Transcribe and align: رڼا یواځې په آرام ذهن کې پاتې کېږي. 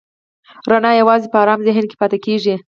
رڼا 0.71 0.91
یواځې 1.01 1.27
په 1.31 1.37
آرام 1.43 1.59
ذهن 1.67 1.83
کې 1.89 1.95
پاتې 2.01 2.17
کېږي. 2.25 2.55